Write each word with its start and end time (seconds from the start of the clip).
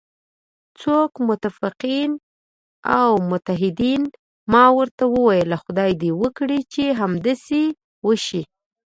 څوک؟ 0.79 1.11
متفقین 1.27 2.11
او 2.99 3.09
متحدین، 3.29 4.01
ما 4.51 4.63
ورته 4.77 5.03
وویل: 5.13 5.51
خدای 5.63 5.91
دې 6.01 6.11
وکړي 6.21 6.59
چې 6.73 6.83
همداسې 6.99 7.61
وشي. 8.07 8.41